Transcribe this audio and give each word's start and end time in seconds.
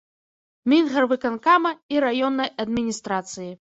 Мінгарвыканкама 0.73 1.75
і 1.97 2.03
раённай 2.07 2.49
адміністрацыі. 2.65 3.51